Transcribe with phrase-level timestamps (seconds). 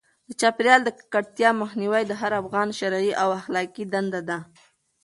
[0.27, 4.37] د چاپیریال د ککړتیا مخنیوی د هر افغان شرعي او اخلاقي دنده ده.